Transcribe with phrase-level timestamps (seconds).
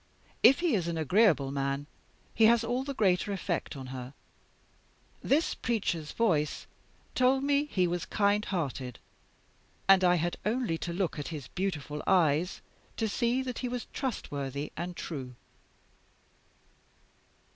[0.41, 1.85] If he is an agreeable man,
[2.33, 4.15] he has all the greater effect on her.
[5.23, 6.65] This preacher's voice
[7.13, 8.97] told me he was kind hearted;
[9.87, 12.61] and I had only to look at his beautiful eyes
[12.97, 15.35] to see that he was trustworthy and true.